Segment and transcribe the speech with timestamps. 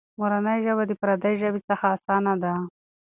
[0.19, 2.53] مورنۍ ژبه د پردۍ ژبې څخه اسانه ده.